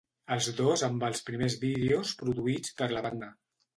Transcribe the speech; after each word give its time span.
Els 0.35 0.47
dos 0.59 0.83
amb 0.87 1.05
els 1.09 1.21
primers 1.29 1.57
vídeos 1.65 2.15
produïts 2.23 2.77
per 2.81 2.89
la 2.97 3.05
banda. 3.09 3.35